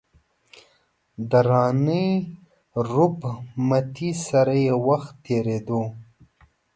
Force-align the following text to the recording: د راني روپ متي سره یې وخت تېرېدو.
د 1.29 1.31
راني 1.49 2.07
روپ 2.89 3.17
متي 3.67 4.09
سره 4.27 4.55
یې 4.65 4.73
وخت 4.87 5.13
تېرېدو. 5.25 5.81